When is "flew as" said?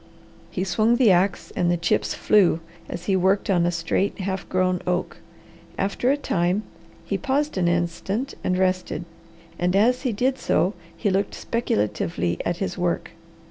2.15-3.05